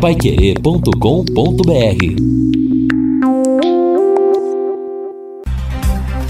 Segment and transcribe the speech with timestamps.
[0.00, 0.92] Paiquerê.com.br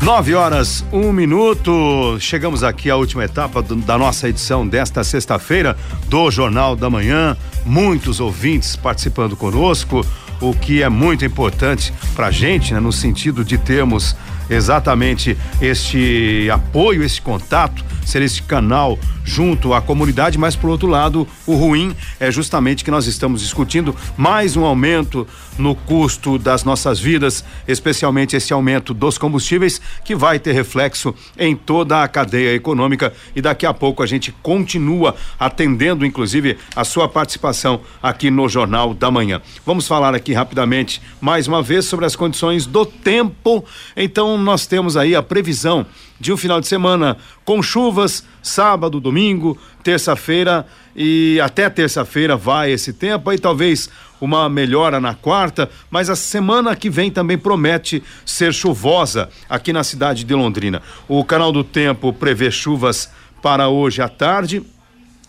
[0.02, 2.16] Nove horas, um minuto.
[2.18, 5.76] Chegamos aqui à última etapa do, da nossa edição desta sexta-feira
[6.06, 7.36] do Jornal da Manhã.
[7.66, 10.00] Muitos ouvintes participando conosco,
[10.40, 14.16] o que é muito importante para a gente, né, no sentido de termos
[14.49, 21.28] exatamente este apoio, esse contato, ser esse canal junto à comunidade, mas por outro lado,
[21.47, 25.27] o ruim é justamente que nós estamos discutindo mais um aumento
[25.59, 31.55] no custo das nossas vidas, especialmente esse aumento dos combustíveis, que vai ter reflexo em
[31.55, 33.12] toda a cadeia econômica.
[33.37, 38.95] E daqui a pouco a gente continua atendendo, inclusive, a sua participação aqui no Jornal
[38.95, 39.43] da Manhã.
[39.66, 43.62] Vamos falar aqui rapidamente, mais uma vez, sobre as condições do tempo.
[43.95, 45.87] Então, nós temos aí a previsão
[46.20, 52.93] de um final de semana com chuvas, sábado, domingo, terça-feira e até terça-feira vai esse
[52.93, 53.88] tempo, aí talvez
[54.20, 59.85] uma melhora na quarta, mas a semana que vem também promete ser chuvosa aqui na
[59.85, 60.82] cidade de Londrina.
[61.07, 63.10] O canal do tempo prevê chuvas
[63.41, 64.62] para hoje à tarde,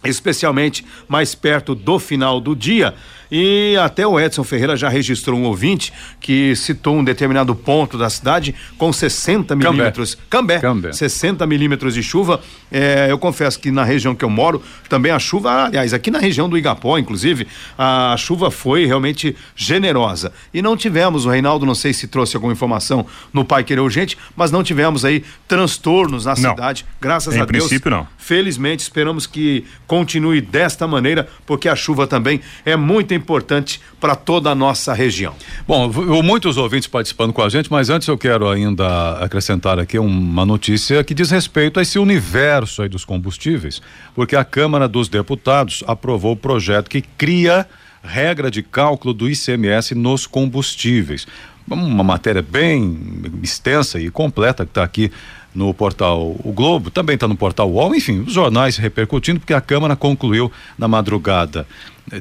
[0.03, 2.95] especialmente mais perto do final do dia.
[3.31, 8.09] E até o Edson Ferreira já registrou um ouvinte que citou um determinado ponto da
[8.09, 10.17] cidade com 60 milímetros.
[10.29, 10.59] Cambé.
[10.59, 10.91] Cambé.
[10.91, 12.41] 60 milímetros de chuva.
[12.71, 16.19] É, eu confesso que na região que eu moro, também a chuva, aliás, aqui na
[16.19, 20.31] região do Igapó, inclusive, a chuva foi realmente generosa.
[20.53, 24.17] E não tivemos, o Reinaldo, não sei se trouxe alguma informação no Pai Querer Urgente,
[24.35, 26.51] mas não tivemos aí transtornos na não.
[26.51, 26.85] cidade.
[26.99, 27.65] Graças em a Deus.
[27.65, 28.07] Em princípio, não.
[28.17, 34.15] Felizmente, esperamos que continue desta maneira, porque a chuva também é muito importante importante para
[34.15, 35.35] toda a nossa região.
[35.67, 35.91] Bom,
[36.23, 41.03] muitos ouvintes participando com a gente, mas antes eu quero ainda acrescentar aqui uma notícia
[41.03, 43.81] que diz respeito a esse universo aí dos combustíveis,
[44.15, 47.67] porque a Câmara dos Deputados aprovou o projeto que cria
[48.01, 51.27] regra de cálculo do ICMS nos combustíveis.
[51.69, 52.97] Uma matéria bem
[53.43, 55.11] extensa e completa que está aqui
[55.53, 59.61] no portal O Globo, também está no portal UOL, enfim, os jornais repercutindo, porque a
[59.61, 61.67] Câmara concluiu na madrugada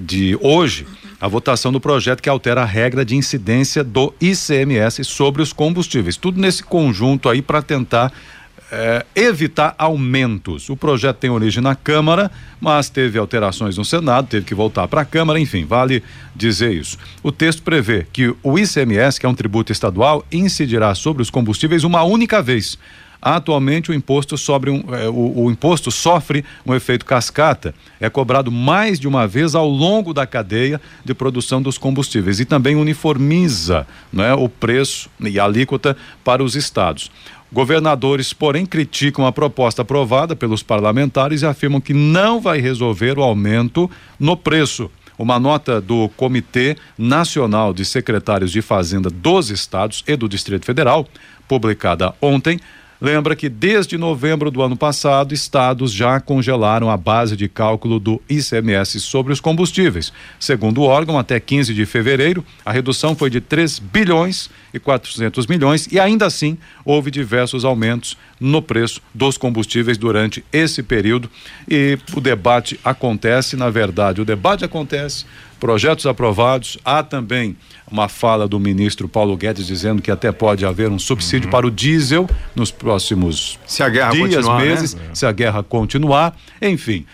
[0.00, 0.87] de hoje
[1.21, 6.16] a votação do projeto que altera a regra de incidência do ICMS sobre os combustíveis.
[6.16, 8.12] Tudo nesse conjunto aí para tentar
[8.71, 10.69] eh, evitar aumentos.
[10.69, 15.00] O projeto tem origem na Câmara, mas teve alterações no Senado, teve que voltar para
[15.00, 16.05] a Câmara, enfim, vale
[16.37, 16.99] dizer isso.
[17.22, 21.83] O texto prevê que o ICMS, que é um tributo estadual, incidirá sobre os combustíveis
[21.83, 22.78] uma única vez
[23.20, 28.50] Atualmente o imposto sobre um, é, o, o, imposto sofre um efeito cascata, é cobrado
[28.50, 33.86] mais de uma vez ao longo da cadeia de produção dos combustíveis e também uniformiza
[34.16, 37.10] é, o preço e a alíquota para os estados.
[37.52, 43.22] Governadores, porém, criticam a proposta aprovada pelos parlamentares e afirmam que não vai resolver o
[43.22, 43.90] aumento
[44.20, 44.90] no preço.
[45.18, 51.08] Uma nota do Comitê Nacional de Secretários de Fazenda dos Estados e do Distrito Federal,
[51.48, 52.60] publicada ontem,
[53.00, 58.20] Lembra que desde novembro do ano passado, estados já congelaram a base de cálculo do
[58.28, 60.12] ICMS sobre os combustíveis.
[60.41, 65.47] Segundo o órgão, até 15 de fevereiro, a redução foi de 3 bilhões e 400
[65.47, 71.30] milhões e ainda assim houve diversos aumentos no preço dos combustíveis durante esse período
[71.69, 75.25] e o debate acontece, na verdade, o debate acontece,
[75.58, 77.56] projetos aprovados, há também
[77.91, 81.52] uma fala do ministro Paulo Guedes dizendo que até pode haver um subsídio uhum.
[81.52, 85.02] para o diesel nos próximos se a guerra dias, continuar, meses, né?
[85.14, 86.36] se a guerra continuar.
[86.60, 87.06] Enfim,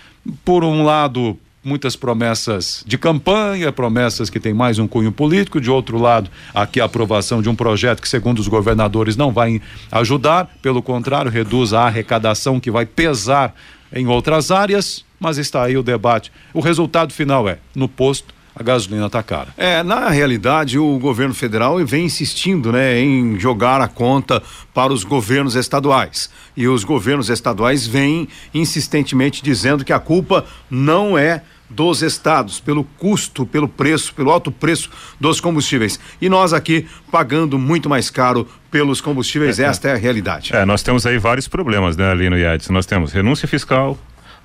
[0.45, 5.71] por um lado, muitas promessas de campanha, promessas que têm mais um cunho político, de
[5.71, 9.61] outro lado, aqui a aprovação de um projeto que, segundo os governadores, não vai
[9.91, 13.55] ajudar, pelo contrário, reduz a arrecadação que vai pesar
[13.93, 16.31] em outras áreas, mas está aí o debate.
[16.53, 19.49] O resultado final é: no posto a gasolina está cara.
[19.57, 24.41] É, na realidade, o governo federal vem insistindo, né, em jogar a conta
[24.73, 26.31] para os governos estaduais.
[26.57, 32.85] E os governos estaduais vêm insistentemente dizendo que a culpa não é dos estados, pelo
[32.85, 34.89] custo, pelo preço, pelo alto preço
[35.19, 35.99] dos combustíveis.
[36.21, 40.55] E nós aqui pagando muito mais caro pelos combustíveis, é, esta é a realidade.
[40.55, 42.69] É, nós temos aí vários problemas, né, ali no IEDS.
[42.69, 43.99] Nós temos renúncia fiscal,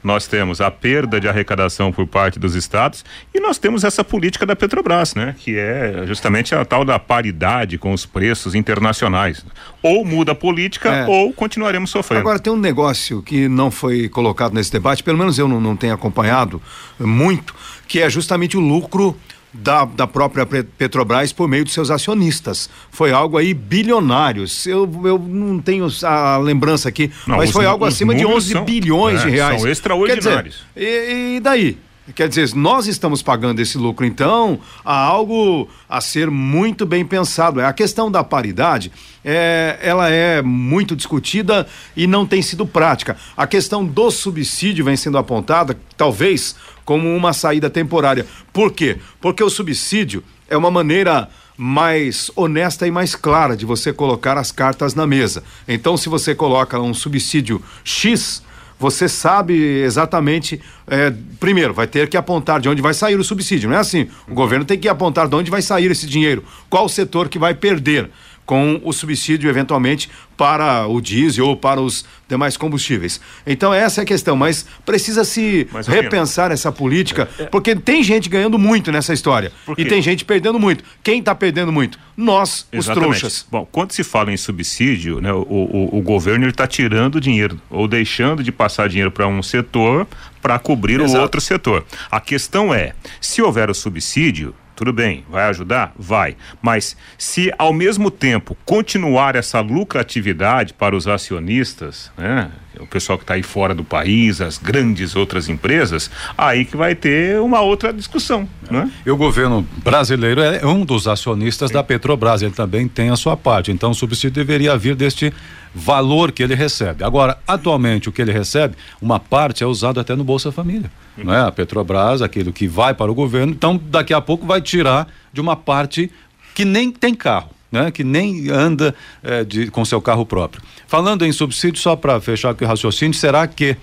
[0.03, 3.03] nós temos a perda de arrecadação por parte dos estados
[3.33, 5.35] e nós temos essa política da Petrobras, né?
[5.37, 9.45] Que é justamente a tal da paridade com os preços internacionais.
[9.81, 11.05] Ou muda a política é.
[11.07, 12.21] ou continuaremos sofrendo.
[12.21, 15.75] Agora tem um negócio que não foi colocado nesse debate, pelo menos eu não, não
[15.75, 16.61] tenho acompanhado
[16.99, 17.55] muito,
[17.87, 19.17] que é justamente o lucro
[19.53, 22.69] da, da própria Petrobras por meio de seus acionistas.
[22.91, 24.45] Foi algo aí bilionário.
[24.65, 28.51] Eu, eu não tenho a lembrança aqui, não, mas os, foi algo acima de 11
[28.51, 29.61] são, bilhões é, de reais.
[29.61, 30.65] São extraordinários.
[30.75, 31.77] Dizer, e, e daí?
[32.15, 37.59] Quer dizer, nós estamos pagando esse lucro, então há algo a ser muito bem pensado.
[37.59, 38.91] É a questão da paridade,
[39.23, 43.17] é, ela é muito discutida e não tem sido prática.
[43.35, 48.25] A questão do subsídio vem sendo apontada, talvez, como uma saída temporária.
[48.51, 48.97] Por quê?
[49.21, 54.49] Porque o subsídio é uma maneira mais honesta e mais clara de você colocar as
[54.49, 55.43] cartas na mesa.
[55.67, 58.41] Então, se você coloca um subsídio X,
[58.79, 60.61] você sabe exatamente.
[60.87, 63.69] É, primeiro, vai ter que apontar de onde vai sair o subsídio.
[63.69, 64.07] Não é assim.
[64.27, 66.43] O governo tem que apontar de onde vai sair esse dinheiro.
[66.69, 68.09] Qual setor que vai perder
[68.49, 73.21] com o subsídio, eventualmente, para o diesel ou para os demais combustíveis.
[73.45, 77.45] Então, essa é a questão, mas precisa se mas, repensar essa política, é, é...
[77.45, 80.83] porque tem gente ganhando muito nessa história e tem gente perdendo muito.
[81.03, 81.99] Quem está perdendo muito?
[82.17, 83.11] Nós, Exatamente.
[83.11, 83.45] os trouxas.
[83.51, 87.87] Bom, quando se fala em subsídio, né, o, o, o governo está tirando dinheiro ou
[87.87, 90.07] deixando de passar dinheiro para um setor
[90.41, 91.19] para cobrir Exato.
[91.19, 91.85] o outro setor.
[92.09, 95.93] A questão é, se houver o subsídio, tudo bem, vai ajudar?
[95.99, 96.37] Vai.
[96.61, 102.49] Mas se ao mesmo tempo continuar essa lucratividade para os acionistas, né?
[102.79, 106.95] O pessoal que está aí fora do país, as grandes outras empresas, aí que vai
[106.95, 108.47] ter uma outra discussão.
[108.71, 108.89] Né?
[109.05, 113.35] E o governo brasileiro é um dos acionistas da Petrobras, ele também tem a sua
[113.35, 113.69] parte.
[113.69, 115.33] Então o subsídio deveria vir deste
[115.79, 117.03] valor que ele recebe.
[117.03, 120.91] Agora, atualmente, o que ele recebe, uma parte é usado até no Bolsa Família
[121.23, 121.41] não é?
[121.41, 125.41] A Petrobras, aquilo que vai para o governo, então daqui a pouco vai tirar de
[125.41, 126.11] uma parte
[126.53, 127.49] que nem tem carro.
[127.71, 130.59] Né, que nem anda é, de, com seu carro próprio.
[130.87, 133.77] Falando em subsídio, só para fechar aqui o raciocínio, será que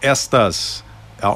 [0.00, 0.82] estas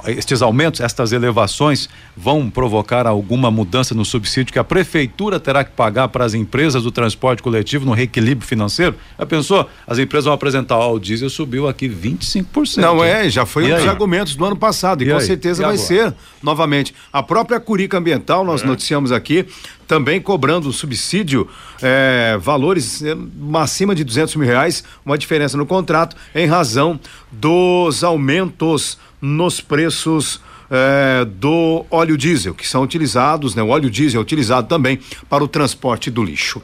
[0.07, 5.71] estes aumentos, estas elevações vão provocar alguma mudança no subsídio que a prefeitura terá que
[5.71, 8.95] pagar para as empresas do transporte coletivo no reequilíbrio financeiro?
[9.19, 9.69] Já pensou?
[9.87, 12.77] As empresas vão apresentar, ó, oh, o diesel subiu aqui 25%.
[12.77, 15.25] Não é, já foi e um dos argumentos do ano passado e, e com aí?
[15.25, 16.95] certeza e vai ser novamente.
[17.13, 18.67] A própria Curica Ambiental, nós é.
[18.67, 19.47] noticiamos aqui,
[19.87, 21.49] também cobrando subsídio,
[21.83, 23.17] é, valores é,
[23.55, 27.01] acima de 200 mil reais, uma diferença no contrato em razão
[27.33, 30.41] dos aumentos nos preços
[30.71, 33.63] é, do óleo diesel, que são utilizados, né?
[33.63, 36.63] O óleo diesel é utilizado também para o transporte do lixo.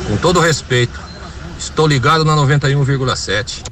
[0.08, 0.98] Com todo respeito,
[1.58, 3.62] estou ligado na 91,7.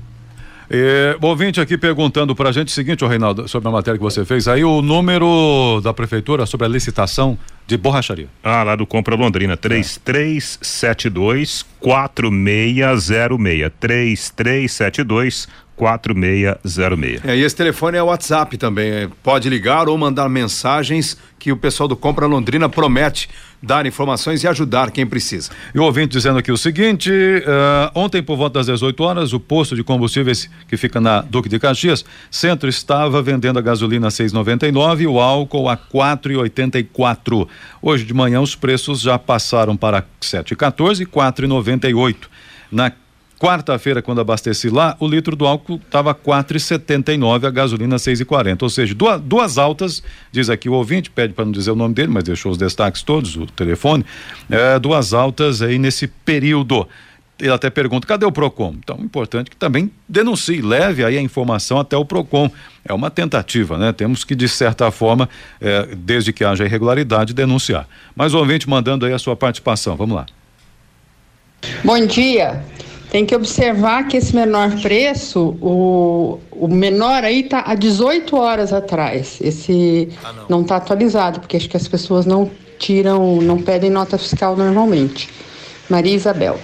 [0.69, 3.97] É, o ouvinte aqui perguntando para a gente o seguinte, ô Reinaldo, sobre a matéria
[3.97, 8.28] que você fez aí, o número da prefeitura sobre a licitação de borracharia.
[8.45, 13.73] Ah, lá do Compra Londrina, 3372 4606.
[13.81, 17.25] 3372 4606.
[17.25, 18.90] É, e esse telefone é o WhatsApp também.
[18.90, 23.28] É, pode ligar ou mandar mensagens que o pessoal do Compra Londrina promete
[23.62, 25.50] dar informações e ajudar quem precisa.
[25.75, 29.40] E o ouvinte dizendo aqui o seguinte: uh, ontem, por volta das 18 horas, o
[29.40, 34.11] posto de combustíveis que fica na Duque de Caxias, centro, estava vendendo a gasolina a
[34.11, 37.49] 6,99 e o álcool a 4,84.
[37.83, 42.16] Hoje de manhã os preços já passaram para 7,14 e 4,98.
[42.73, 42.90] Na
[43.38, 48.62] Quarta-feira, quando abasteci lá, o litro do álcool estava 4,79, a gasolina 6,40.
[48.62, 50.02] Ou seja, duas, duas, altas,
[50.33, 53.02] diz aqui o ouvinte, pede para não dizer o nome dele, mas deixou os destaques
[53.02, 54.07] todos, o telefone.
[54.50, 56.88] É, duas altas aí nesse período.
[57.38, 58.76] Ele até pergunta: cadê o PROCON?
[58.78, 62.50] Então, importante que também denuncie, leve aí a informação até o PROCON.
[62.83, 63.93] É uma tentativa, né?
[63.93, 65.28] Temos que, de certa forma,
[65.61, 67.87] é, desde que haja irregularidade, denunciar.
[68.14, 69.95] Mas o ouvinte mandando aí a sua participação.
[69.95, 70.25] Vamos lá.
[71.85, 72.64] Bom dia.
[73.16, 78.75] Tem que observar que esse menor preço, o, o menor aí está há 18 horas
[78.75, 79.38] atrás.
[79.40, 84.18] Esse ah, não está atualizado, porque acho que as pessoas não tiram, não pedem nota
[84.18, 85.30] fiscal normalmente.
[85.88, 86.61] Maria Isabel.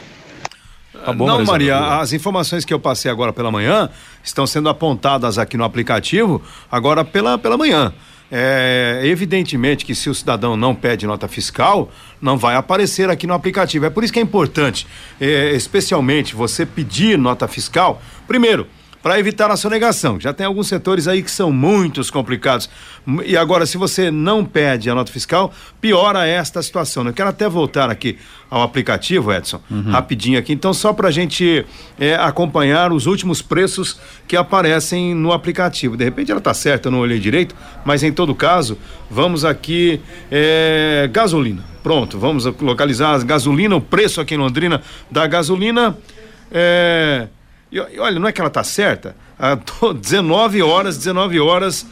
[1.03, 3.89] Tá bom, não, Maria, as informações que eu passei agora pela manhã
[4.23, 7.95] estão sendo apontadas aqui no aplicativo agora pela, pela manhã.
[8.35, 13.35] É, evidentemente que se o cidadão não pede nota fiscal, não vai aparecer aqui no
[13.35, 13.85] aplicativo.
[13.85, 14.87] É por isso que é importante,
[15.21, 18.01] é, especialmente você pedir nota fiscal.
[18.27, 18.67] Primeiro,
[19.03, 20.21] para evitar a sonegação.
[20.21, 22.71] Já tem alguns setores aí que são muitos complicados.
[23.27, 27.05] E agora, se você não pede a nota fiscal, piora esta situação.
[27.05, 28.17] Eu quero até voltar aqui
[28.49, 29.91] ao aplicativo, Edson, uhum.
[29.91, 30.53] rapidinho aqui.
[30.53, 31.67] Então, só para a gente
[31.99, 35.97] é, acompanhar os últimos preços que aparecem no aplicativo.
[35.97, 38.79] De repente ela está certa, eu não olhei direito, mas em todo caso,
[39.11, 40.01] vamos aqui.
[40.31, 41.65] É, gasolina.
[41.83, 44.81] Pronto, vamos localizar a gasolina, o preço aqui em Londrina
[45.11, 45.97] da gasolina.
[46.53, 47.27] É
[47.73, 49.17] e, olha, não é que ela está certa?
[49.39, 49.59] Ah,
[49.99, 51.87] 19 horas, 19 horas.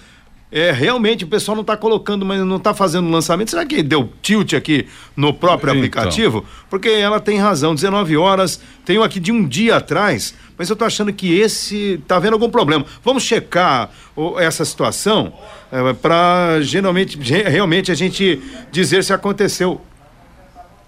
[0.53, 3.51] É, realmente o pessoal não está colocando, mas não está fazendo lançamento.
[3.51, 5.79] Será que deu tilt aqui no próprio então.
[5.79, 6.45] aplicativo?
[6.69, 10.87] Porque ela tem razão, 19 horas, tenho aqui de um dia atrás, mas eu estou
[10.87, 12.85] achando que esse está vendo algum problema.
[13.05, 13.91] Vamos checar
[14.39, 15.33] essa situação
[15.71, 19.81] é, para geralmente realmente a gente dizer se aconteceu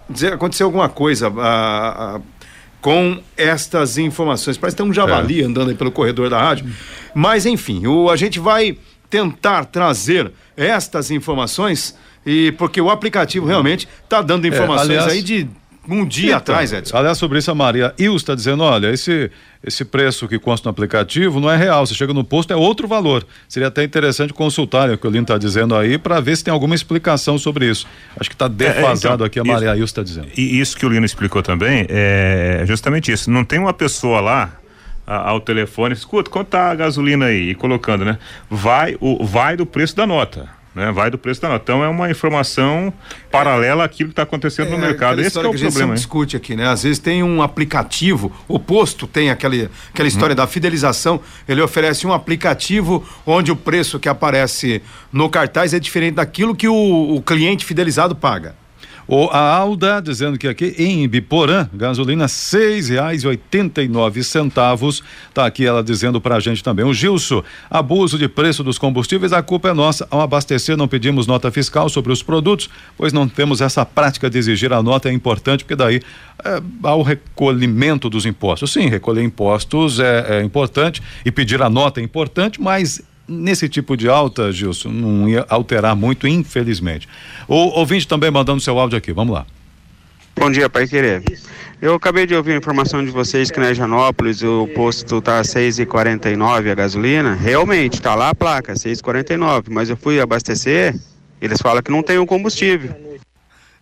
[0.09, 1.27] dizer, aconteceu alguma coisa.
[1.37, 2.21] A, a,
[2.83, 4.57] com estas informações.
[4.57, 5.45] Parece que tem um javali é.
[5.45, 6.69] andando aí pelo corredor da rádio.
[7.15, 8.77] Mas, enfim, o, a gente vai
[9.09, 15.13] tentar trazer estas informações e porque o aplicativo realmente está dando é, informações é, aliás,
[15.13, 15.47] aí de
[15.87, 16.95] um dia então, atrás, Edson.
[16.95, 19.29] Aliás, sobre isso, a Maria Il está dizendo: olha, esse,
[19.63, 21.85] esse preço que consta no aplicativo não é real.
[21.85, 23.25] Você chega no posto, é outro valor.
[23.47, 26.53] Seria até interessante consultar o que o Lino está dizendo aí para ver se tem
[26.53, 27.85] alguma explicação sobre isso.
[28.17, 30.27] Acho que está defasado é, então, aqui, a Maria Il está dizendo.
[30.37, 33.29] E isso que o Lino explicou também é justamente isso.
[33.29, 34.57] Não tem uma pessoa lá
[35.05, 37.49] ao telefone, escuta, quanto tá a gasolina aí?
[37.49, 38.17] E colocando, né?
[38.49, 40.91] Vai, o, vai do preço da nota né?
[40.91, 41.63] Vai do preço da nota.
[41.63, 42.93] Então é uma informação
[43.31, 45.21] paralela àquilo que está acontecendo é, no mercado.
[45.21, 45.93] Esse é o que problema.
[45.93, 46.67] A gente discute aqui, né?
[46.67, 50.37] Às vezes tem um aplicativo, o posto tem aquele, aquela história hum.
[50.37, 56.15] da fidelização, ele oferece um aplicativo onde o preço que aparece no cartaz é diferente
[56.15, 58.55] daquilo que o, o cliente fidelizado paga.
[59.07, 64.23] O, a Alda dizendo que aqui em Ibiporã, gasolina seis reais e oitenta e nove
[64.23, 65.03] centavos.
[65.33, 66.85] Tá aqui ela dizendo pra gente também.
[66.85, 70.07] O Gilson, abuso de preço dos combustíveis, a culpa é nossa.
[70.09, 74.37] Ao abastecer não pedimos nota fiscal sobre os produtos, pois não temos essa prática de
[74.37, 76.01] exigir a nota é importante, porque daí
[76.43, 78.71] é, há o recolhimento dos impostos.
[78.71, 83.95] Sim, recolher impostos é, é importante e pedir a nota é importante, mas nesse tipo
[83.95, 87.07] de alta, Gilson, não ia alterar muito, infelizmente.
[87.47, 89.45] O ouvinte também mandando seu áudio aqui, vamos lá.
[90.35, 91.23] Bom dia, Pai Querer.
[91.81, 95.43] Eu acabei de ouvir a informação de vocês que na Janópolis o posto está a
[95.43, 97.35] 6,49 a gasolina.
[97.35, 99.65] Realmente, está lá a placa, 6,49.
[99.69, 100.95] Mas eu fui abastecer,
[101.41, 102.95] eles falam que não tem o combustível.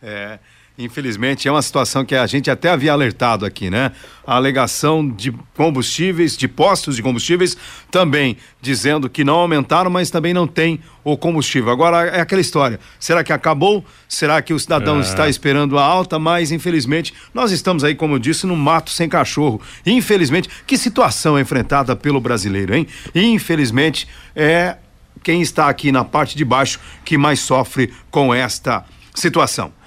[0.01, 0.39] É.
[0.77, 3.91] Infelizmente, é uma situação que a gente até havia alertado aqui, né?
[4.25, 7.57] A alegação de combustíveis, de postos de combustíveis,
[7.91, 11.69] também dizendo que não aumentaram, mas também não tem o combustível.
[11.71, 13.83] Agora é aquela história: será que acabou?
[14.07, 15.01] Será que o cidadão é.
[15.01, 16.17] está esperando a alta?
[16.17, 19.61] Mas, infelizmente, nós estamos aí, como eu disse, no mato sem cachorro.
[19.85, 22.87] Infelizmente, que situação é enfrentada pelo brasileiro, hein?
[23.13, 24.77] Infelizmente, é
[25.21, 29.80] quem está aqui na parte de baixo que mais sofre com esta situação.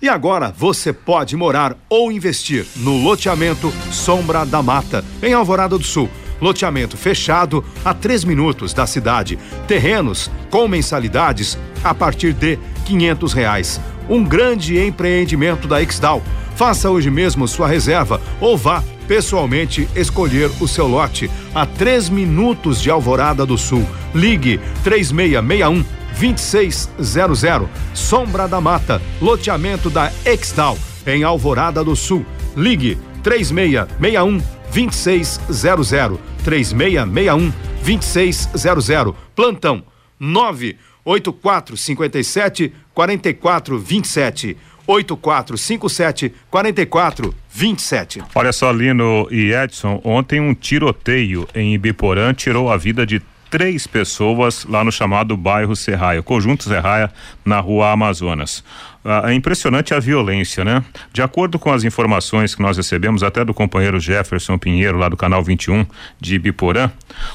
[0.00, 5.84] E agora você pode morar ou investir no loteamento Sombra da Mata, em Alvorada do
[5.84, 6.08] Sul.
[6.40, 9.38] Loteamento fechado a três minutos da cidade.
[9.66, 13.80] Terrenos com mensalidades a partir de quinhentos reais.
[14.08, 16.22] Um grande empreendimento da Exdal
[16.58, 22.82] Faça hoje mesmo sua reserva ou vá pessoalmente escolher o seu lote a três minutos
[22.82, 23.86] de Alvorada do Sul.
[24.12, 27.68] Ligue 3661 2600.
[27.94, 32.26] Sombra da Mata, loteamento da Extal, em Alvorada do Sul.
[32.56, 36.18] Ligue 3661 2600.
[36.44, 37.52] 3661
[37.84, 39.14] 2600.
[39.34, 39.84] Plantão
[40.18, 44.56] 98457 4427.
[44.88, 48.22] 8457 4427.
[48.34, 53.20] Olha só, Lino e Edson, ontem um tiroteio em Ibiporã tirou a vida de
[53.50, 57.12] três pessoas lá no chamado bairro Serraia, Conjunto Serraia,
[57.44, 58.62] na rua Amazonas.
[59.04, 60.84] Ah, é impressionante a violência, né?
[61.12, 65.16] De acordo com as informações que nós recebemos, até do companheiro Jefferson Pinheiro, lá do
[65.16, 65.86] canal 21
[66.20, 66.90] de Biporã,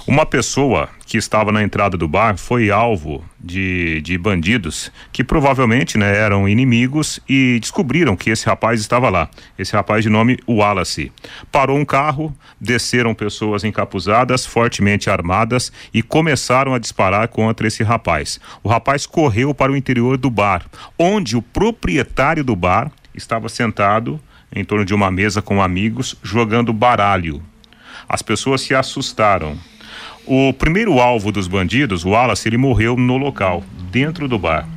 [0.06, 5.98] uma pessoa que estava na entrada do bar foi alvo de, de bandidos que provavelmente
[5.98, 9.30] né, eram inimigos e descobriram que esse rapaz estava lá.
[9.60, 11.12] Esse rapaz de nome Wallace.
[11.52, 18.40] Parou um carro, desceram pessoas encapuzadas, fortemente armadas e começaram a disparar contra esse rapaz.
[18.64, 20.66] O rapaz correu para o interior do bar,
[20.98, 24.20] onde o proprietário do bar estava sentado
[24.54, 27.42] em torno de uma mesa com amigos jogando baralho.
[28.10, 29.58] As pessoas se assustaram.
[30.26, 34.68] O primeiro alvo dos bandidos, o Wallace, ele morreu no local, dentro do bar.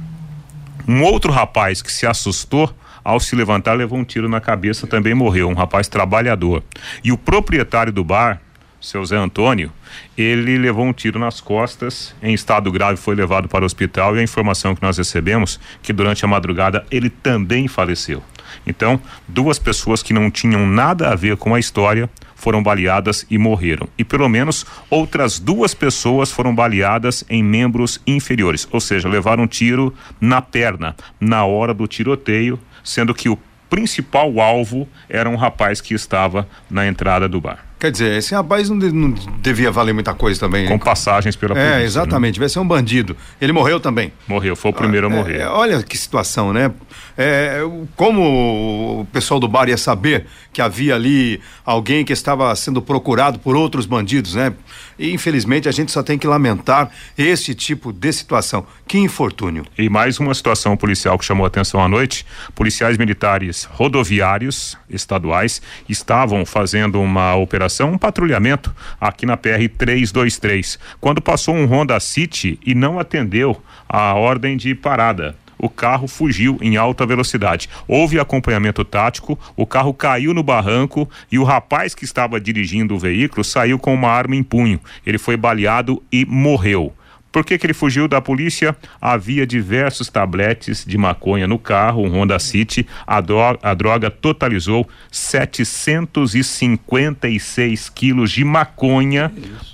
[0.86, 5.14] Um outro rapaz que se assustou ao se levantar levou um tiro na cabeça, também
[5.14, 6.62] morreu, um rapaz trabalhador.
[7.02, 8.40] E o proprietário do bar,
[8.80, 9.72] seu Zé Antônio,
[10.16, 14.20] ele levou um tiro nas costas, em estado grave foi levado para o hospital e
[14.20, 18.22] a informação que nós recebemos que durante a madrugada ele também faleceu.
[18.66, 23.38] Então, duas pessoas que não tinham nada a ver com a história foram baleadas e
[23.38, 23.88] morreram.
[23.98, 29.48] E pelo menos outras duas pessoas foram baleadas em membros inferiores, ou seja, levaram um
[29.48, 35.80] tiro na perna na hora do tiroteio, sendo que o principal alvo era um rapaz
[35.80, 37.65] que estava na entrada do bar.
[37.78, 40.66] Quer dizer, esse rapaz não, não devia valer muita coisa também.
[40.66, 41.74] Com passagens pela polícia.
[41.74, 42.40] É, exatamente, né?
[42.40, 43.14] vai ser um bandido.
[43.38, 44.12] Ele morreu também.
[44.26, 45.40] Morreu, foi o primeiro ah, a morrer.
[45.40, 46.72] É, olha que situação, né?
[47.18, 47.60] É,
[47.94, 53.38] como o pessoal do bar ia saber que havia ali alguém que estava sendo procurado
[53.38, 54.54] por outros bandidos, né?
[54.98, 58.66] E infelizmente a gente só tem que lamentar esse tipo de situação.
[58.86, 59.66] Que infortúnio.
[59.76, 65.60] E mais uma situação policial que chamou a atenção à noite: policiais militares rodoviários estaduais
[65.88, 72.58] estavam fazendo uma operação, um patrulhamento aqui na PR 323, quando passou um Honda City
[72.64, 77.68] e não atendeu a ordem de parada o carro fugiu em alta velocidade.
[77.88, 82.98] Houve acompanhamento tático, o carro caiu no barranco e o rapaz que estava dirigindo o
[82.98, 84.80] veículo saiu com uma arma em punho.
[85.04, 86.92] Ele foi baleado e morreu.
[87.36, 88.74] Por que, que ele fugiu da polícia?
[88.98, 92.86] Havia diversos tabletes de maconha no carro, um Honda City.
[93.06, 99.30] A, droga, a droga totalizou 756 quilos de maconha.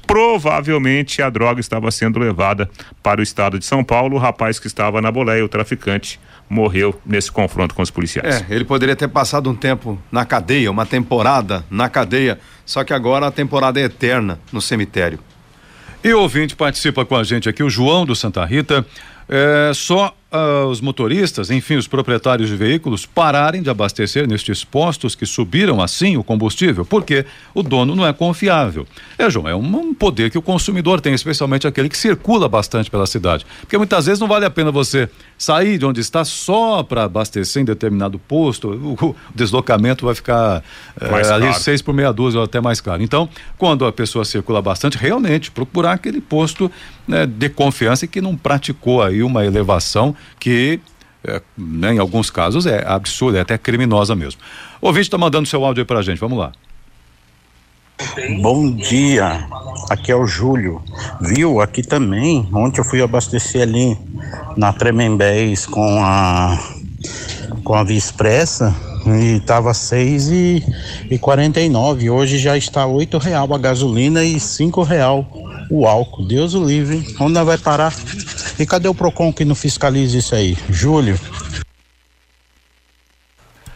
[0.08, 2.68] Provavelmente a droga estava sendo levada
[3.00, 4.16] para o estado de São Paulo.
[4.16, 6.18] O rapaz que estava na boleia, o traficante,
[6.50, 8.44] morreu nesse confronto com os policiais.
[8.50, 12.92] É, ele poderia ter passado um tempo na cadeia, uma temporada na cadeia, só que
[12.92, 15.20] agora a temporada é eterna no cemitério.
[16.04, 18.84] E o ouvinte participa com a gente aqui, o João do Santa Rita.
[19.34, 25.14] É, só uh, os motoristas, enfim, os proprietários de veículos, pararem de abastecer nestes postos
[25.14, 28.86] que subiram assim o combustível, porque o dono não é confiável.
[29.16, 33.06] É, João, é um, poder que o consumidor tem, especialmente aquele que circula bastante pela
[33.06, 33.46] cidade.
[33.60, 37.62] Porque muitas vezes não vale a pena você sair de onde está só para abastecer
[37.62, 40.62] em determinado posto, o, o deslocamento vai ficar
[41.00, 43.02] é, ali seis por meia dúzia ou até mais caro.
[43.02, 46.70] Então, quando a pessoa circula bastante, realmente procurar aquele posto
[47.06, 50.80] né, de confiança e que não praticou aí uma elevação que
[51.24, 54.40] é, né, em alguns casos é absurda, é até criminosa mesmo.
[54.80, 56.52] O ouvinte está mandando seu áudio aí para a gente, vamos lá.
[58.40, 59.46] Bom dia,
[59.88, 60.82] aqui é o Júlio.
[61.20, 61.60] Viu?
[61.60, 62.48] Aqui também.
[62.52, 63.96] Ontem eu fui abastecer ali
[64.56, 66.58] na Tremembés com a
[67.62, 68.74] com a Via Expressa
[69.06, 70.64] e tava seis e,
[71.10, 72.10] e quarenta e nove.
[72.10, 75.26] Hoje já está oito real a gasolina e cinco real
[75.72, 76.22] o álcool.
[76.22, 77.02] Deus o livre.
[77.18, 77.94] Onde vai parar?
[78.58, 80.56] E cadê o Procon que não fiscaliza isso aí?
[80.68, 81.18] Júlio.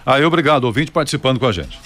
[0.05, 1.81] Aí, obrigado, ouvinte participando com a gente.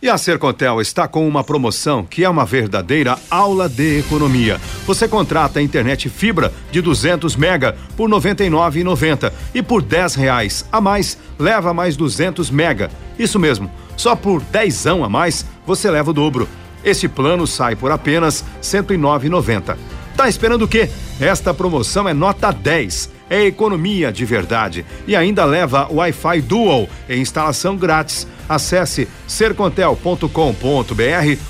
[0.00, 4.60] E a Sercontel está com uma promoção que é uma verdadeira aula de economia.
[4.86, 10.64] Você contrata a internet fibra de 200 mega por R$ 99,90 e por 10 reais
[10.70, 12.90] a mais leva mais 200 mega.
[13.18, 16.46] Isso mesmo, só por 10 a mais você leva o dobro.
[16.84, 19.76] Esse plano sai por apenas R$ 109,90.
[20.16, 20.88] Tá esperando o quê?
[21.20, 27.20] Esta promoção é nota 10 é economia de verdade e ainda leva Wi-Fi Dual em
[27.20, 28.26] instalação grátis.
[28.48, 30.28] Acesse sercontel.com.br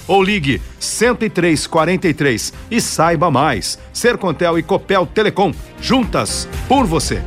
[0.08, 3.78] ou ligue 10343 e saiba mais.
[3.92, 7.22] Sercontel e Copel Telecom, juntas por você.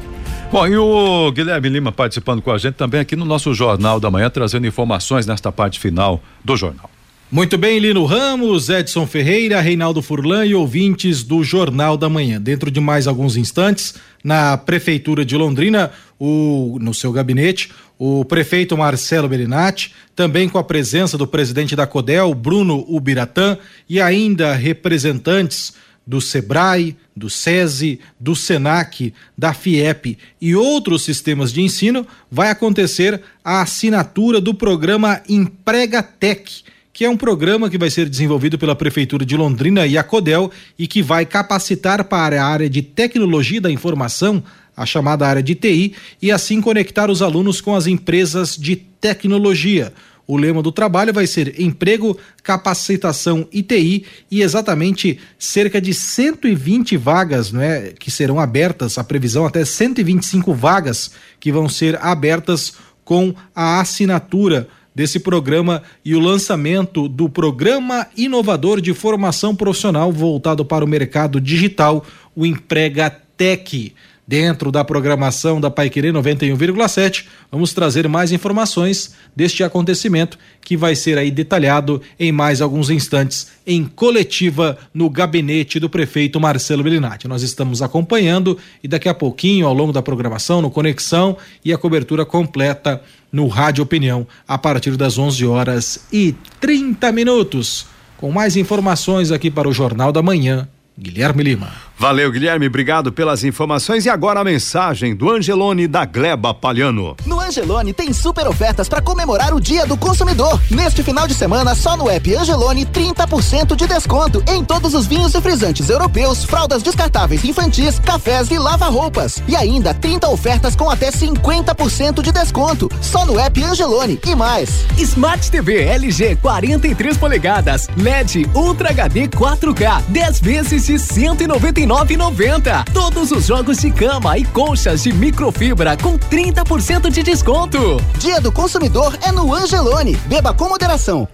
[0.52, 4.12] Bom, e o Guilherme Lima participando com a gente também aqui no nosso Jornal da
[4.12, 6.90] Manhã, trazendo informações nesta parte final do jornal.
[7.32, 12.42] Muito bem, Lino Ramos, Edson Ferreira, Reinaldo Furlan e ouvintes do Jornal da Manhã.
[12.42, 18.78] Dentro de mais alguns instantes, na Prefeitura de Londrina, o, no seu gabinete, o prefeito
[18.78, 25.74] Marcelo Belinati, também com a presença do presidente da CODEL, Bruno Ubiratã, e ainda representantes
[26.06, 33.22] do SEBRAE, do SESI, do SENAC, da FIEP e outros sistemas de ensino, vai acontecer
[33.42, 36.62] a assinatura do programa Emprega Tech
[36.94, 40.52] que é um programa que vai ser desenvolvido pela Prefeitura de Londrina e a CODEL
[40.78, 44.44] e que vai capacitar para a área de tecnologia da informação,
[44.76, 49.94] a chamada área de TI, e assim conectar os alunos com as empresas de tecnologia.
[50.28, 56.96] O lema do trabalho vai ser emprego, capacitação e TI e exatamente cerca de 120
[56.96, 62.74] vagas, não é, que serão abertas, a previsão até 125 vagas que vão ser abertas
[63.04, 70.66] com a assinatura desse programa e o lançamento do Programa Inovador de Formação Profissional voltado
[70.66, 73.94] para o mercado digital, o Emprega Tech.
[74.28, 81.18] Dentro da programação da Paiquerê 91,7, vamos trazer mais informações deste acontecimento que vai ser
[81.18, 87.28] aí detalhado em mais alguns instantes em coletiva no gabinete do prefeito Marcelo Belinati.
[87.28, 91.78] Nós estamos acompanhando e daqui a pouquinho, ao longo da programação, no Conexão e a
[91.78, 93.02] cobertura completa
[93.32, 97.86] no Rádio Opinião a partir das 11 horas e 30 minutos.
[98.18, 100.68] Com mais informações aqui para o Jornal da Manhã,
[100.98, 101.91] Guilherme Lima.
[102.02, 104.08] Valeu, Guilherme, obrigado pelas informações.
[104.08, 107.16] E agora a mensagem do Angelone da Gleba Palhano.
[107.28, 110.60] No Angelone tem super ofertas para comemorar o Dia do Consumidor.
[110.72, 115.36] Neste final de semana, só no app Angelone, 30% de desconto em todos os vinhos
[115.36, 119.40] e frisantes europeus, fraldas descartáveis infantis, cafés e lava-roupas.
[119.48, 122.90] E ainda 30 ofertas com até 50% de desconto.
[123.00, 124.88] Só no app Angelone e mais.
[124.98, 132.86] Smart TV LG 43 polegadas, LED Ultra HD 4K, 10 vezes de 199 9,90.
[132.94, 137.98] Todos os jogos de cama e colchas de microfibra com 30% de desconto.
[138.18, 140.16] Dia do consumidor é no Angelone.
[140.26, 141.28] Beba com moderação.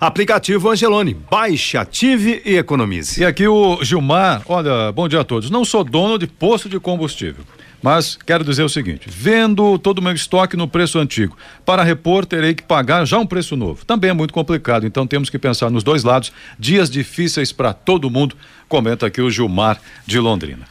[0.00, 1.14] Aplicativo Angelone.
[1.14, 3.22] Baixe, ative e economize.
[3.22, 5.48] E aqui o Gilmar, olha, bom dia a todos.
[5.48, 7.44] Não sou dono de posto de combustível.
[7.84, 12.24] Mas quero dizer o seguinte: vendo todo o meu estoque no preço antigo, para repor
[12.24, 13.84] terei que pagar já um preço novo.
[13.84, 16.32] Também é muito complicado, então temos que pensar nos dois lados.
[16.58, 18.36] Dias difíceis para todo mundo,
[18.70, 20.64] comenta aqui o Gilmar de Londrina.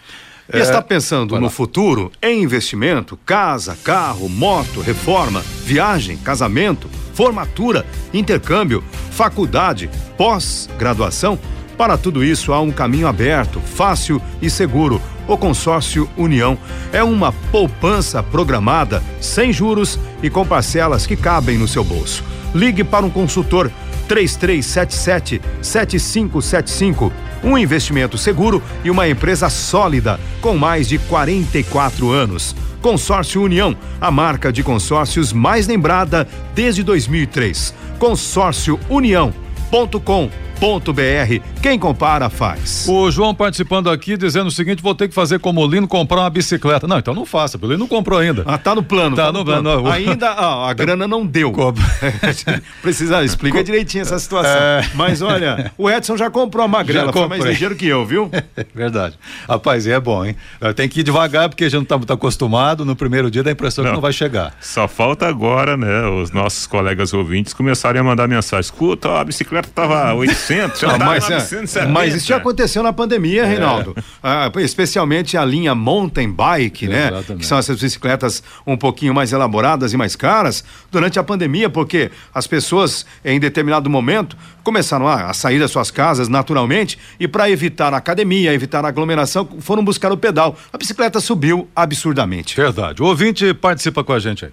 [0.51, 8.83] E está pensando no futuro em investimento, casa, carro, moto, reforma, viagem, casamento, formatura, intercâmbio,
[9.11, 11.37] faculdade, pós-graduação?
[11.77, 14.99] Para tudo isso há um caminho aberto, fácil e seguro.
[15.27, 16.57] O consórcio União
[16.91, 22.23] é uma poupança programada, sem juros e com parcelas que cabem no seu bolso.
[22.53, 23.71] Ligue para um consultor
[24.07, 27.11] 3377 7575.
[27.43, 32.55] Um investimento seguro e uma empresa sólida com mais de 44 anos.
[32.81, 37.73] Consórcio União, a marca de consórcios mais lembrada desde 2003.
[37.97, 42.85] Consórcio União.com br Quem compara faz.
[42.87, 46.21] O João participando aqui dizendo o seguinte: vou ter que fazer como o Lino comprar
[46.21, 46.87] uma bicicleta.
[46.87, 48.43] Não, então não faça, o Lino não comprou ainda.
[48.45, 49.15] Ah, tá no plano.
[49.15, 49.63] Tá, tá no, no, plano.
[49.63, 49.91] plano.
[49.91, 51.53] Ainda ah, a grana não deu.
[52.81, 53.63] Precisa, explica Co...
[53.63, 54.51] direitinho essa situação.
[54.51, 54.89] É...
[54.95, 58.29] Mas olha, o Edson já comprou a magrela, foi mais ligeiro que eu, viu?
[58.73, 59.17] Verdade.
[59.47, 60.35] Rapaz, é bom, hein?
[60.75, 62.85] Tem que ir devagar porque a gente não tá muito acostumado.
[62.85, 64.55] No primeiro dia dá a impressão não, que não vai chegar.
[64.61, 68.61] Só falta agora, né, os nossos colegas ouvintes começarem a mandar mensagem.
[68.61, 71.87] Escuta, a bicicleta tava 800, já tá mas, 970.
[71.89, 73.45] mas isso já aconteceu na pandemia, é.
[73.45, 73.95] Reinaldo.
[74.21, 77.07] Ah, especialmente a linha mountain bike, né?
[77.07, 77.39] Exatamente.
[77.39, 82.11] Que são essas bicicletas um pouquinho mais elaboradas e mais caras durante a pandemia, porque
[82.33, 87.49] as pessoas em determinado momento começaram a, a sair das suas casas naturalmente e para
[87.49, 90.57] evitar a academia, evitar a aglomeração, foram buscar o pedal.
[90.71, 92.55] A bicicleta subiu absurdamente.
[92.55, 93.01] Verdade.
[93.01, 94.51] O ouvinte participa com a gente aí.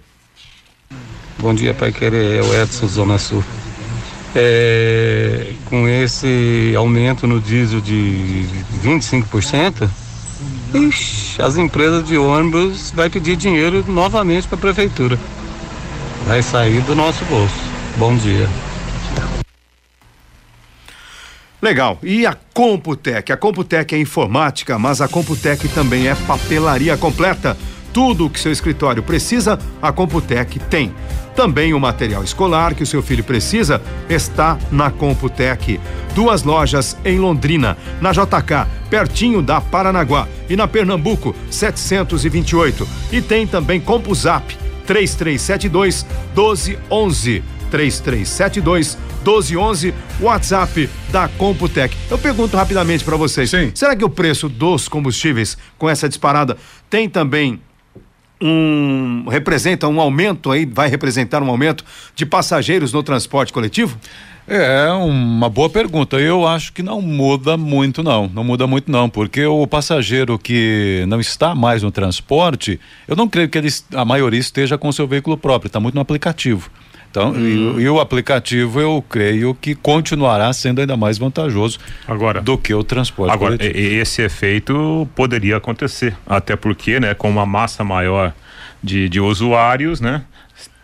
[1.39, 2.39] Bom dia, Pai Querer.
[2.39, 3.43] É o Edson Zona Sul.
[4.33, 8.45] É, com esse aumento no diesel de
[8.81, 9.89] 25%,
[10.73, 15.19] ixi, as empresas de ônibus vai pedir dinheiro novamente para a prefeitura.
[16.25, 17.53] Vai sair do nosso bolso.
[17.97, 18.47] Bom dia.
[21.61, 21.99] Legal.
[22.01, 23.31] E a Computec?
[23.31, 27.55] A Computec é informática, mas a Computec também é papelaria completa.
[27.93, 30.93] Tudo o que seu escritório precisa, a Computec tem.
[31.35, 35.79] Também o material escolar que o seu filho precisa está na Computec.
[36.13, 42.87] Duas lojas em Londrina, na JK, pertinho da Paranaguá, e na Pernambuco, 728.
[43.11, 47.43] E tem também CompuZap, 3372 1211.
[47.71, 51.95] 3372 1211, WhatsApp da Computec.
[52.09, 53.71] Eu pergunto rapidamente para vocês: Sim.
[53.73, 56.57] será que o preço dos combustíveis com essa disparada
[56.89, 57.61] tem também
[58.41, 63.97] um representa um aumento aí, vai representar um aumento de passageiros no transporte coletivo?
[64.47, 66.19] É uma boa pergunta.
[66.19, 68.27] Eu acho que não muda muito, não.
[68.27, 73.29] Não muda muito, não, porque o passageiro que não está mais no transporte, eu não
[73.29, 76.69] creio que ele, a maioria esteja com seu veículo próprio, está muito no aplicativo.
[77.11, 77.75] Então, Hum.
[77.77, 82.73] e, e o aplicativo eu creio que continuará sendo ainda mais vantajoso Agora, do que
[82.73, 83.77] o transporte Agora, coletivo.
[83.77, 88.33] esse efeito poderia acontecer, até porque, né, com uma massa maior
[88.81, 90.23] de, de usuários, né,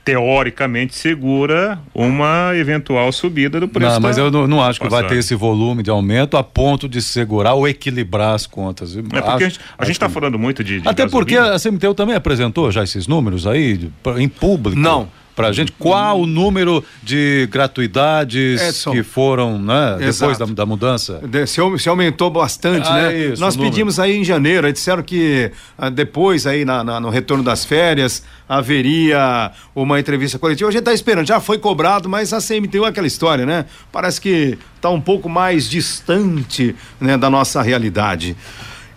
[0.03, 3.91] teoricamente segura uma eventual subida do preço.
[3.95, 6.87] Não, mas eu não, não acho que vai ter esse volume de aumento a ponto
[6.87, 8.95] de segurar ou equilibrar as contas.
[8.95, 11.55] É porque a gente, a gente tá falando muito de, de Até porque gasolina.
[11.57, 14.79] a CMTU também apresentou já esses números aí em público.
[14.79, 15.09] Não.
[15.37, 18.91] Pra gente, qual o número de gratuidades Edson.
[18.91, 21.21] que foram, né, depois da, da mudança?
[21.25, 23.13] De- Se, se aumentou bastante, Ah, né?
[23.13, 27.09] é isso, Nós pedimos aí em janeiro, disseram que ah, depois aí na- na- no
[27.09, 30.69] retorno das férias haveria uma entrevista coletiva.
[30.69, 33.65] A gente está esperando, já foi cobrado, mas a CMTU é aquela história, né?
[33.91, 38.35] Parece que está um pouco mais distante né, da nossa realidade.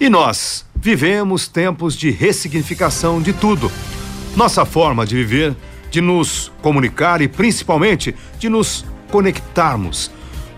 [0.01, 3.71] E nós vivemos tempos de ressignificação de tudo.
[4.37, 5.55] Nossa forma de viver,
[5.91, 10.11] de nos comunicar e principalmente de nos conectarmos.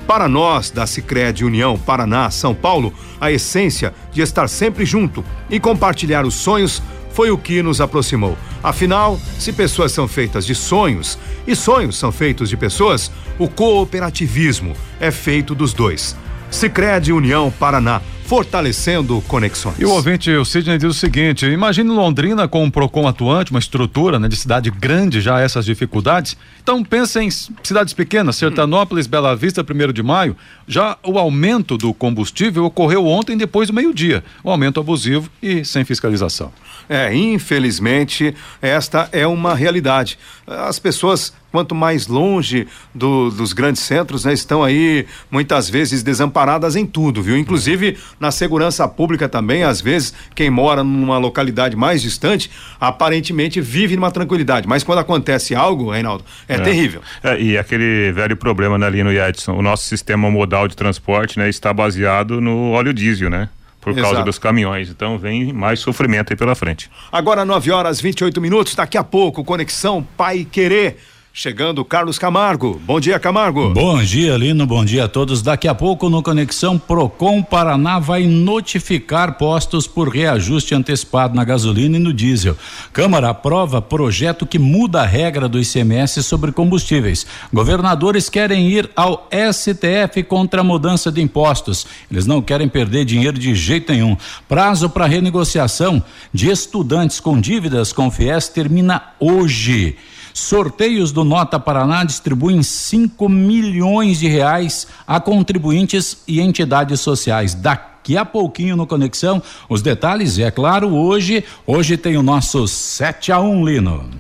[0.07, 5.61] Para nós da Sicredi União Paraná, São Paulo, a essência de estar sempre junto e
[5.61, 8.37] compartilhar os sonhos foi o que nos aproximou.
[8.63, 14.75] Afinal, se pessoas são feitas de sonhos e sonhos são feitos de pessoas, o cooperativismo
[15.01, 16.17] é feito dos dois.
[16.51, 19.79] Sicredi União Paraná, fortalecendo conexões.
[19.79, 23.61] E o ouvinte, o Sidney diz o seguinte: imagine Londrina com um PROCON atuante, uma
[23.61, 26.35] estrutura né, de cidade grande já essas dificuldades.
[26.63, 30.35] Então pensa em cidades pequenas, Sertanópolis, Bela Vista, 1 de maio.
[30.67, 34.25] Já o aumento do combustível ocorreu ontem depois do meio-dia.
[34.43, 36.51] Um aumento abusivo e sem fiscalização.
[36.89, 40.19] É, infelizmente, esta é uma realidade.
[40.47, 46.75] As pessoas, quanto mais longe do- dos grandes centros, né, estão aí muitas vezes desamparadas
[46.77, 47.37] em tudo, viu?
[47.37, 53.95] Inclusive na segurança pública também, às vezes, quem mora numa localidade mais distante, aparentemente vive
[53.97, 54.67] numa tranquilidade.
[54.69, 57.01] Mas quando acontece algo, Reinaldo, é, terrível.
[57.23, 61.39] É, e aquele velho problema né, ali no Edson, o nosso sistema modal de transporte,
[61.39, 63.49] né, está baseado no óleo diesel, né?
[63.83, 64.25] Por causa Exato.
[64.27, 64.89] dos caminhões.
[64.89, 66.89] Então vem mais sofrimento aí pela frente.
[67.11, 70.99] Agora 9 horas 28 minutos, daqui a pouco, Conexão Pai Querer.
[71.35, 72.79] Chegando Carlos Camargo.
[72.85, 73.71] Bom dia, Camargo.
[73.71, 74.67] Bom dia, Lino.
[74.67, 75.41] Bom dia a todos.
[75.41, 81.97] Daqui a pouco, no Conexão Procon Paraná vai notificar postos por reajuste antecipado na gasolina
[81.97, 82.55] e no diesel.
[82.93, 87.27] Câmara aprova projeto que muda a regra do ICMS sobre combustíveis.
[87.51, 91.87] Governadores querem ir ao STF contra a mudança de impostos.
[92.11, 94.19] Eles não querem perder dinheiro de jeito nenhum.
[94.47, 99.97] Prazo para renegociação de estudantes com dívidas com FIES termina hoje.
[100.35, 107.55] Sorteios do Nota Paraná distribuem 5 milhões de reais a contribuintes e entidades sociais.
[107.55, 112.67] Daqui a pouquinho no Conexão, os detalhes, e é claro, hoje, hoje tem o nosso
[112.67, 114.11] 7 a 1 Lino.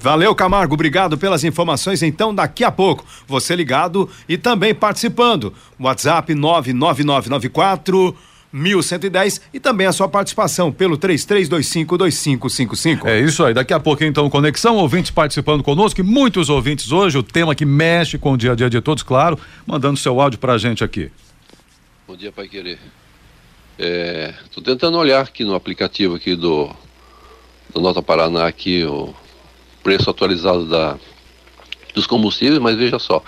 [0.00, 0.74] Valeu, Camargo.
[0.74, 2.02] Obrigado pelas informações.
[2.02, 5.52] Então, daqui a pouco, você ligado e também participando.
[5.78, 8.16] WhatsApp 99994
[8.52, 13.06] 1110 e também a sua participação pelo 33252555.
[13.06, 13.52] É isso aí.
[13.52, 17.64] Daqui a pouquinho, então, Conexão, ouvintes participando conosco, e muitos ouvintes hoje, o tema que
[17.64, 21.10] mexe com o dia a dia de todos, claro, mandando seu áudio pra gente aqui.
[22.06, 22.78] Bom dia, Pai Querer.
[23.78, 26.68] É, tô tentando olhar aqui no aplicativo aqui do,
[27.72, 29.14] do Nota Paraná aqui o
[29.84, 30.98] preço atualizado da,
[31.94, 33.22] dos combustíveis, mas veja só,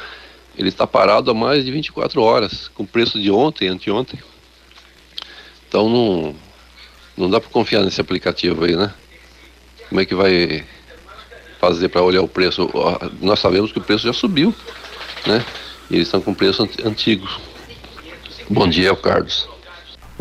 [0.56, 4.18] ele está parado há mais de 24 horas, com o preço de ontem, anteontem.
[5.70, 6.34] Então não,
[7.16, 8.92] não dá para confiar nesse aplicativo aí, né?
[9.88, 10.66] Como é que vai
[11.60, 12.68] fazer para olhar o preço?
[13.20, 14.52] Nós sabemos que o preço já subiu,
[15.24, 15.44] né?
[15.88, 17.24] E eles estão com preço ant- antigo.
[18.48, 19.48] Bom dia, Carlos.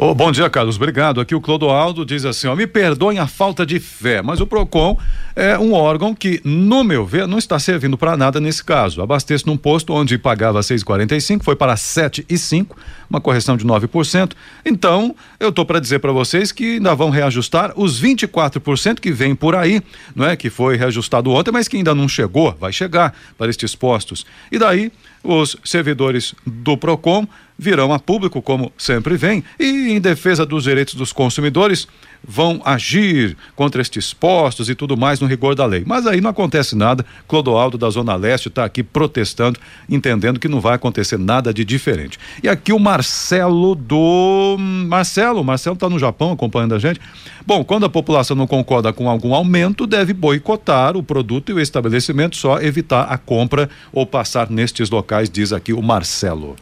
[0.01, 0.77] Oh, bom dia, Carlos.
[0.77, 1.19] Obrigado.
[1.19, 4.97] Aqui o Clodoaldo diz assim: ó, me perdoem a falta de fé, mas o PROCON
[5.35, 9.01] é um órgão que, no meu ver, não está servindo para nada nesse caso.
[9.01, 12.67] Abasteço num posto onde pagava 6,45, foi para 7,5,
[13.09, 14.31] uma correção de 9%.
[14.65, 19.35] Então, eu tô para dizer para vocês que ainda vão reajustar os 24% que vem
[19.35, 19.81] por aí,
[20.15, 20.37] não é?
[20.37, 24.25] Que foi reajustado ontem, mas que ainda não chegou, vai chegar para estes postos.
[24.49, 27.27] E daí, os servidores do PROCON
[27.59, 31.87] virão a público, como sempre vem, e em defesa dos direitos dos consumidores,
[32.25, 35.83] vão agir contra estes postos e tudo mais no rigor da lei.
[35.85, 37.05] Mas aí não acontece nada.
[37.27, 42.17] Clodoaldo da Zona Leste está aqui protestando, entendendo que não vai acontecer nada de diferente.
[42.41, 44.55] E aqui o Marcelo do.
[44.87, 46.99] Marcelo, Marcelo está no Japão acompanhando a gente.
[47.45, 51.59] Bom, quando a população não concorda com algum aumento, deve boicotar o produto e o
[51.59, 56.55] estabelecimento, só evitar a compra ou passar nestes locais, diz aqui o Marcelo.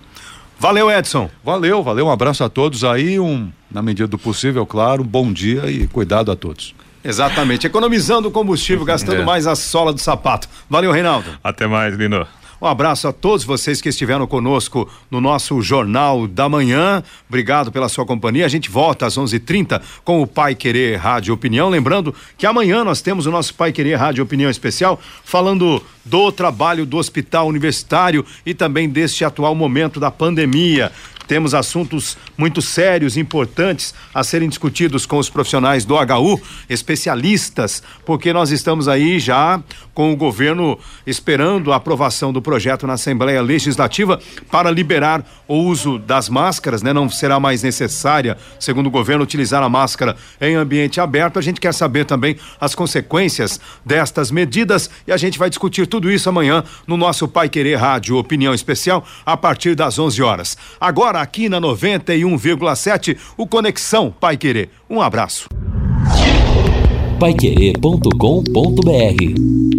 [0.59, 1.29] Valeu, Edson.
[1.43, 2.07] Valeu, valeu.
[2.07, 6.31] Um abraço a todos aí, um, na medida do possível, claro, bom dia e cuidado
[6.31, 6.73] a todos.
[7.03, 9.25] Exatamente, economizando combustível, gastando é.
[9.25, 10.49] mais a sola do sapato.
[10.69, 11.29] Valeu, Reinaldo.
[11.43, 12.25] Até mais, Lino.
[12.59, 17.03] Um abraço a todos vocês que estiveram conosco no nosso Jornal da Manhã.
[17.29, 18.45] Obrigado pela sua companhia.
[18.45, 21.69] A gente volta às 11:30 com o Pai Querer Rádio Opinião.
[21.69, 26.85] Lembrando que amanhã nós temos o nosso Pai Querer Rádio Opinião especial falando do trabalho
[26.85, 30.91] do Hospital Universitário e também deste atual momento da pandemia.
[31.27, 38.31] Temos assuntos muito sérios, importantes a serem discutidos com os profissionais do HU, especialistas, porque
[38.31, 39.61] nós estamos aí já
[39.93, 45.97] com o governo esperando a aprovação do projeto na Assembleia Legislativa para liberar o uso
[45.97, 46.93] das máscaras, né?
[46.93, 51.39] Não será mais necessária, segundo o governo, utilizar a máscara em ambiente aberto.
[51.39, 56.11] A gente quer saber também as consequências destas medidas e a gente vai discutir tudo
[56.11, 60.57] isso amanhã no nosso Pai Querer Rádio Opinião Especial a partir das 11 horas.
[61.17, 64.69] Agora aqui na 91,7 o Conexão Pai Querer.
[64.87, 65.49] Um abraço.
[67.19, 69.76] Paiquerê.com.br